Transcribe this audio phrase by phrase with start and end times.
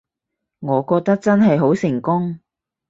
[0.61, 2.39] 我覺得真係好成功